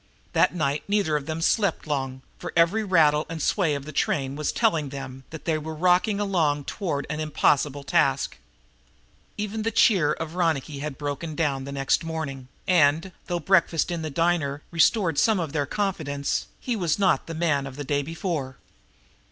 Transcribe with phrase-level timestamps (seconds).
[0.33, 4.35] That night neither of them slept long, for every rattle and sway of the train
[4.35, 8.37] was telling them that they were rocking along toward an impossible task.
[9.37, 14.01] Even the cheer of Ronicky had broken down the next morning, and, though breakfast in
[14.01, 18.01] the diner restored some of his confidence, he was not the man of the day
[18.01, 18.57] before.